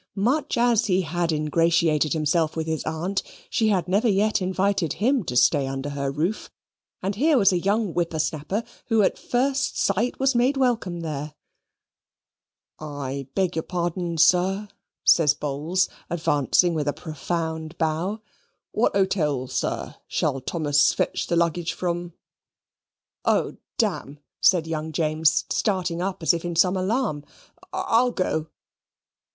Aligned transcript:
Much 0.15 0.57
as 0.57 0.87
he 0.87 1.03
had 1.03 1.31
ingratiated 1.31 2.13
himself 2.13 2.55
with 2.55 2.65
his 2.65 2.83
aunt, 2.85 3.21
she 3.51 3.67
had 3.69 3.87
never 3.87 4.07
yet 4.07 4.41
invited 4.41 4.93
him 4.93 5.23
to 5.23 5.35
stay 5.35 5.67
under 5.67 5.89
her 5.89 6.09
roof, 6.09 6.49
and 7.03 7.13
here 7.17 7.37
was 7.37 7.53
a 7.53 7.59
young 7.59 7.93
whipper 7.93 8.17
snapper, 8.17 8.63
who 8.87 9.03
at 9.03 9.15
first 9.19 9.79
sight 9.79 10.19
was 10.19 10.33
made 10.33 10.57
welcome 10.57 11.01
there. 11.01 11.35
"I 12.79 13.27
beg 13.35 13.55
your 13.55 13.61
pardon, 13.61 14.17
sir," 14.17 14.69
says 15.05 15.35
Bowls, 15.35 15.87
advancing 16.09 16.73
with 16.73 16.87
a 16.87 16.93
profound 16.93 17.77
bow; 17.77 18.23
"what 18.71 18.95
'otel, 18.95 19.47
sir, 19.47 19.97
shall 20.07 20.41
Thomas 20.41 20.93
fetch 20.93 21.27
the 21.27 21.35
luggage 21.35 21.73
from?" 21.73 22.13
"O, 23.23 23.57
dam," 23.77 24.17
said 24.41 24.65
young 24.65 24.93
James, 24.93 25.45
starting 25.51 26.01
up, 26.01 26.23
as 26.23 26.33
if 26.33 26.43
in 26.43 26.55
some 26.55 26.75
alarm, 26.75 27.23
"I'll 27.71 28.09
go." 28.09 28.47